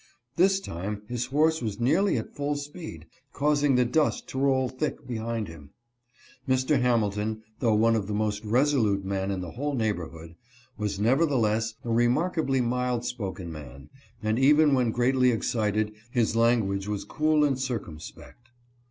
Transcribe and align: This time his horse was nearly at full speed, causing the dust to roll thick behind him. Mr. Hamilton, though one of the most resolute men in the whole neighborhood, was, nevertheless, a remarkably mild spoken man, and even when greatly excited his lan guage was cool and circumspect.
This 0.35 0.59
time 0.59 1.03
his 1.07 1.27
horse 1.27 1.61
was 1.61 1.79
nearly 1.79 2.17
at 2.17 2.33
full 2.33 2.55
speed, 2.55 3.05
causing 3.33 3.75
the 3.75 3.85
dust 3.85 4.27
to 4.29 4.39
roll 4.39 4.67
thick 4.67 5.05
behind 5.05 5.47
him. 5.47 5.69
Mr. 6.49 6.81
Hamilton, 6.81 7.43
though 7.59 7.75
one 7.75 7.95
of 7.95 8.07
the 8.07 8.13
most 8.15 8.43
resolute 8.43 9.05
men 9.05 9.29
in 9.29 9.41
the 9.41 9.51
whole 9.51 9.75
neighborhood, 9.75 10.33
was, 10.75 10.99
nevertheless, 10.99 11.75
a 11.83 11.91
remarkably 11.91 12.61
mild 12.61 13.05
spoken 13.05 13.51
man, 13.51 13.91
and 14.23 14.39
even 14.39 14.73
when 14.73 14.89
greatly 14.89 15.29
excited 15.29 15.93
his 16.09 16.35
lan 16.35 16.61
guage 16.67 16.87
was 16.87 17.03
cool 17.05 17.43
and 17.43 17.59
circumspect. 17.59 18.49